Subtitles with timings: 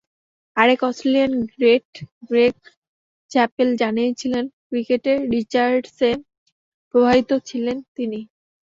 [0.57, 1.89] আরেক Australian great
[2.29, 2.55] Greg
[3.31, 6.11] Chappell জানিয়েছিলেন ক্রিকেটে রিচার্ডসে
[6.89, 8.19] প্রভাবিত ছিলেন তিনি।